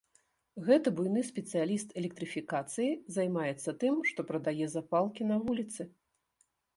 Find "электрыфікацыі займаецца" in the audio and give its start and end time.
2.01-3.75